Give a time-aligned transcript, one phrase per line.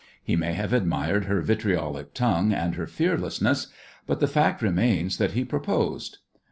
[0.23, 3.67] He may have admired her vitriolic tongue and her fearlessness,
[4.07, 6.17] but the fact remains that he proposed.